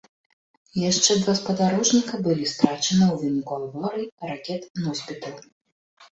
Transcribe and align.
Яшчэ 0.89 1.11
два 1.19 1.35
спадарожнікі 1.39 2.15
былі 2.29 2.47
страчаны 2.53 3.05
ў 3.13 3.15
выніку 3.25 3.53
аварый 3.61 4.07
ракет-носьбітаў. 4.33 5.35